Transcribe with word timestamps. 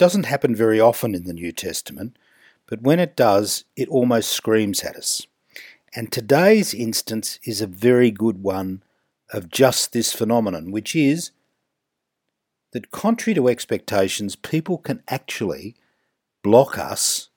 doesn't 0.00 0.24
happen 0.24 0.56
very 0.56 0.80
often 0.80 1.14
in 1.14 1.24
the 1.24 1.34
New 1.34 1.52
Testament, 1.52 2.16
but 2.66 2.80
when 2.80 2.98
it 2.98 3.14
does, 3.14 3.66
it 3.76 3.86
almost 3.90 4.30
screams 4.30 4.82
at 4.82 4.96
us. 4.96 5.26
And 5.94 6.10
today's 6.10 6.72
instance 6.72 7.38
is 7.44 7.60
a 7.60 7.66
very 7.66 8.10
good 8.10 8.42
one 8.42 8.82
of 9.30 9.50
just 9.50 9.92
this 9.92 10.14
phenomenon, 10.14 10.70
which 10.70 10.96
is 10.96 11.32
that, 12.72 12.90
contrary 12.90 13.34
to 13.34 13.46
expectations, 13.46 14.36
people 14.36 14.78
can 14.78 15.02
actually 15.06 15.76
block 16.42 16.78
us 16.78 17.28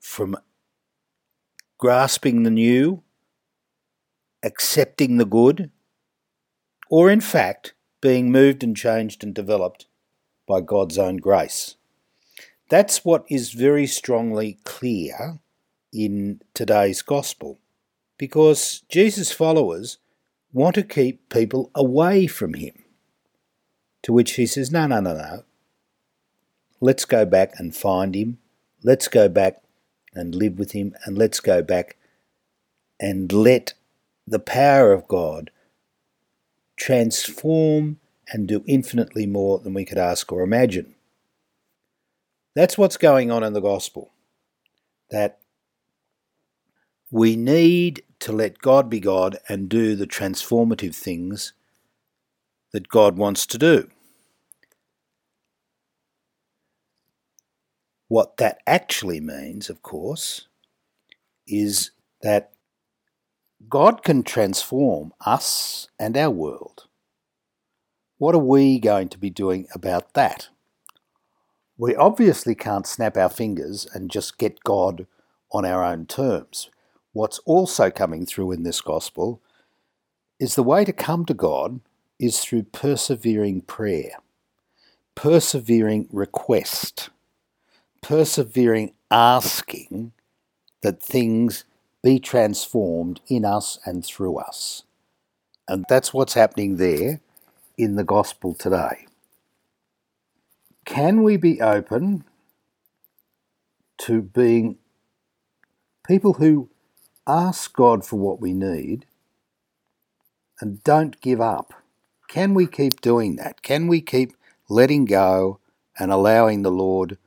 from 0.00 0.36
grasping 1.78 2.42
the 2.42 2.50
new, 2.50 3.04
accepting 4.42 5.18
the 5.18 5.24
good, 5.24 5.70
or 6.90 7.08
in 7.08 7.20
fact, 7.20 7.74
being 8.02 8.32
moved 8.32 8.64
and 8.64 8.76
changed 8.76 9.22
and 9.22 9.32
developed 9.32 9.86
by 10.46 10.60
God's 10.60 10.98
own 10.98 11.16
grace. 11.16 11.76
That's 12.68 13.04
what 13.04 13.24
is 13.28 13.52
very 13.52 13.86
strongly 13.86 14.58
clear 14.64 15.38
in 15.92 16.40
today's 16.54 17.02
gospel, 17.02 17.58
because 18.18 18.82
Jesus' 18.88 19.32
followers 19.32 19.98
want 20.52 20.74
to 20.74 20.82
keep 20.82 21.28
people 21.28 21.70
away 21.74 22.26
from 22.26 22.54
him. 22.54 22.84
To 24.02 24.12
which 24.12 24.32
he 24.32 24.46
says, 24.46 24.70
No, 24.70 24.86
no, 24.86 25.00
no, 25.00 25.14
no. 25.14 25.44
Let's 26.80 27.04
go 27.04 27.24
back 27.24 27.58
and 27.58 27.74
find 27.74 28.14
him. 28.14 28.38
Let's 28.82 29.08
go 29.08 29.28
back 29.28 29.62
and 30.14 30.34
live 30.34 30.58
with 30.58 30.72
him. 30.72 30.94
And 31.04 31.16
let's 31.18 31.40
go 31.40 31.62
back 31.62 31.96
and 33.00 33.32
let 33.32 33.74
the 34.26 34.38
power 34.38 34.92
of 34.92 35.08
God 35.08 35.50
transform 36.76 37.98
and 38.28 38.48
do 38.48 38.64
infinitely 38.66 39.26
more 39.26 39.58
than 39.58 39.74
we 39.74 39.84
could 39.84 39.98
ask 39.98 40.30
or 40.32 40.42
imagine. 40.42 40.94
That's 42.54 42.78
what's 42.78 42.96
going 42.96 43.30
on 43.30 43.42
in 43.42 43.52
the 43.52 43.60
gospel. 43.60 44.12
That 45.10 45.38
we 47.10 47.36
need 47.36 48.02
to 48.20 48.32
let 48.32 48.58
God 48.58 48.90
be 48.90 48.98
God 48.98 49.38
and 49.48 49.68
do 49.68 49.94
the 49.94 50.06
transformative 50.06 50.94
things 50.94 51.52
that 52.72 52.88
God 52.88 53.16
wants 53.16 53.46
to 53.46 53.58
do. 53.58 53.88
What 58.08 58.36
that 58.38 58.58
actually 58.66 59.20
means, 59.20 59.68
of 59.68 59.82
course, 59.82 60.48
is 61.46 61.90
that 62.22 62.52
God 63.68 64.02
can 64.02 64.22
transform 64.22 65.12
us 65.24 65.88
and 65.98 66.16
our 66.16 66.30
world. 66.30 66.85
What 68.18 68.34
are 68.34 68.38
we 68.38 68.78
going 68.78 69.10
to 69.10 69.18
be 69.18 69.28
doing 69.28 69.66
about 69.74 70.14
that? 70.14 70.48
We 71.76 71.94
obviously 71.94 72.54
can't 72.54 72.86
snap 72.86 73.16
our 73.16 73.28
fingers 73.28 73.86
and 73.92 74.10
just 74.10 74.38
get 74.38 74.64
God 74.64 75.06
on 75.52 75.66
our 75.66 75.84
own 75.84 76.06
terms. 76.06 76.70
What's 77.12 77.38
also 77.40 77.90
coming 77.90 78.24
through 78.24 78.52
in 78.52 78.62
this 78.62 78.80
gospel 78.80 79.42
is 80.40 80.54
the 80.54 80.62
way 80.62 80.84
to 80.84 80.92
come 80.92 81.26
to 81.26 81.34
God 81.34 81.80
is 82.18 82.40
through 82.40 82.64
persevering 82.64 83.62
prayer, 83.62 84.12
persevering 85.14 86.08
request, 86.10 87.10
persevering 88.00 88.94
asking 89.10 90.12
that 90.82 91.02
things 91.02 91.64
be 92.02 92.18
transformed 92.18 93.20
in 93.28 93.44
us 93.44 93.78
and 93.84 94.04
through 94.04 94.36
us. 94.38 94.84
And 95.68 95.84
that's 95.88 96.14
what's 96.14 96.34
happening 96.34 96.76
there 96.76 97.20
in 97.78 97.96
the 97.96 98.04
gospel 98.04 98.54
today. 98.54 99.06
Can 100.84 101.22
we 101.22 101.36
be 101.36 101.60
open 101.60 102.24
to 103.98 104.22
being 104.22 104.78
people 106.06 106.34
who 106.34 106.70
ask 107.26 107.72
God 107.74 108.06
for 108.06 108.16
what 108.16 108.40
we 108.40 108.52
need 108.54 109.06
and 110.60 110.82
don't 110.84 111.20
give 111.20 111.40
up? 111.40 111.74
Can 112.28 112.54
we 112.54 112.66
keep 112.66 113.00
doing 113.00 113.36
that? 113.36 113.62
Can 113.62 113.88
we 113.88 114.00
keep 114.00 114.32
letting 114.68 115.04
go 115.04 115.60
and 115.98 116.12
allowing 116.12 116.62
the 116.62 116.70
Lord 116.70 117.18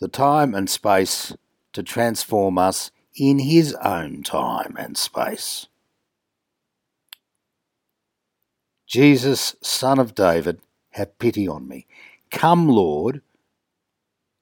the 0.00 0.08
time 0.08 0.54
and 0.54 0.68
space 0.68 1.34
to 1.72 1.82
transform 1.82 2.58
us 2.58 2.90
in 3.16 3.38
His 3.38 3.74
own 3.76 4.24
time 4.24 4.76
and 4.78 4.98
space? 4.98 5.67
Jesus, 8.88 9.54
Son 9.62 9.98
of 9.98 10.14
David, 10.14 10.60
have 10.92 11.18
pity 11.18 11.46
on 11.46 11.68
me. 11.68 11.86
Come, 12.30 12.68
Lord, 12.68 13.20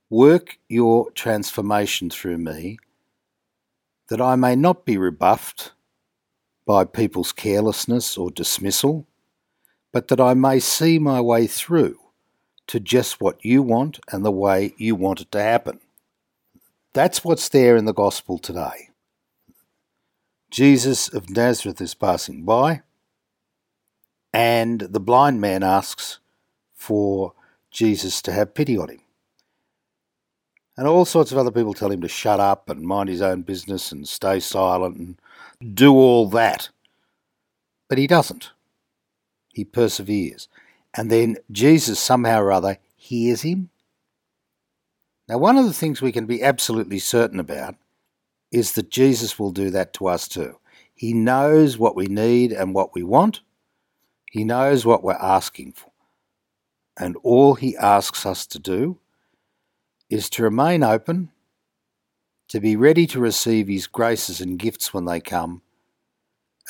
work 0.09 0.59
your 0.69 1.11
transformation 1.11 2.09
through 2.11 2.39
me, 2.39 2.79
that 4.09 4.21
I 4.21 4.37
may 4.37 4.55
not 4.55 4.85
be 4.85 4.97
rebuffed 4.97 5.73
by 6.65 6.85
people's 6.85 7.33
carelessness 7.33 8.17
or 8.17 8.31
dismissal, 8.31 9.09
but 9.93 10.07
that 10.09 10.21
I 10.21 10.35
may 10.35 10.61
see 10.61 11.01
my 11.01 11.21
way 11.21 11.49
through 11.49 11.99
to 12.69 12.79
just 12.79 13.21
what 13.21 13.45
you 13.45 13.63
want 13.63 13.99
and 14.13 14.25
the 14.25 14.31
way 14.31 14.75
you 14.79 14.95
want 14.95 15.21
it 15.21 15.33
to 15.33 15.43
happen. 15.43 15.81
That's 16.93 17.25
what's 17.25 17.49
there 17.49 17.77
in 17.77 17.85
the 17.85 17.93
gospel 17.93 18.39
today. 18.39 18.91
Jesus 20.51 21.09
of 21.13 21.31
Nazareth 21.31 21.81
is 21.81 21.95
passing 21.95 22.45
by, 22.45 22.83
and 24.33 24.81
the 24.81 25.01
blind 25.01 25.41
man 25.41 25.63
asks 25.63 26.19
for 26.75 27.33
Jesus 27.71 28.23
to 28.23 28.33
have 28.33 28.55
pity 28.55 28.79
on 28.79 28.89
him. 28.89 29.01
And 30.77 30.87
all 30.87 31.05
sorts 31.05 31.33
of 31.33 31.39
other 31.39 31.51
people 31.51 31.73
tell 31.73 31.91
him 31.91 32.03
to 32.03 32.09
shut 32.09 32.39
up 32.39 32.69
and 32.69 32.83
mind 32.83 33.09
his 33.09 33.23
own 33.23 33.43
business 33.43 33.93
and 33.93 34.07
stay 34.07 34.41
silent 34.41 34.97
and 34.97 35.75
do 35.75 35.95
all 35.95 36.29
that. 36.31 36.69
But 37.89 37.99
he 37.99 38.07
doesn't. 38.07 38.51
He 39.55 39.65
perseveres. 39.65 40.49
And 40.95 41.11
then 41.11 41.37
Jesus 41.51 41.99
somehow 41.99 42.43
or 42.43 42.53
other 42.53 42.79
hears 42.95 43.43
him. 43.43 43.71
Now, 45.29 45.39
one 45.39 45.57
of 45.57 45.65
the 45.65 45.73
things 45.73 46.01
we 46.01 46.13
can 46.13 46.27
be 46.27 46.43
absolutely 46.43 46.99
certain 46.99 47.41
about 47.41 47.75
is 48.53 48.73
that 48.73 48.91
Jesus 48.91 49.39
will 49.39 49.51
do 49.51 49.71
that 49.71 49.93
to 49.95 50.07
us 50.07 50.29
too. 50.29 50.59
He 50.95 51.13
knows 51.13 51.79
what 51.79 51.97
we 51.97 52.07
need 52.07 52.53
and 52.53 52.75
what 52.75 52.95
we 52.95 53.03
want. 53.03 53.41
He 54.31 54.45
knows 54.45 54.85
what 54.85 55.03
we're 55.03 55.15
asking 55.15 55.73
for. 55.73 55.93
And 56.99 57.17
all 57.23 57.55
he 57.55 57.77
asks 57.77 58.25
us 58.25 58.47
to 58.47 58.59
do 58.59 58.99
is 60.09 60.31
to 60.31 60.43
remain 60.43 60.83
open, 60.83 61.31
to 62.49 62.61
be 62.61 62.77
ready 62.77 63.07
to 63.09 63.21
receive 63.21 63.69
his 63.69 63.87
graces 63.87 64.41
and 64.41 64.59
gifts 64.59 64.95
when 64.95 65.05
they 65.05 65.21
come, 65.21 65.63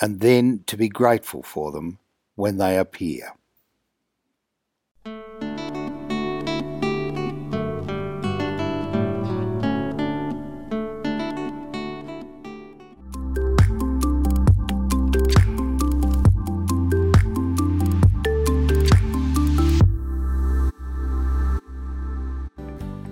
and 0.00 0.20
then 0.20 0.64
to 0.66 0.76
be 0.76 0.88
grateful 0.88 1.42
for 1.42 1.70
them 1.70 1.98
when 2.34 2.58
they 2.58 2.78
appear. 2.78 3.32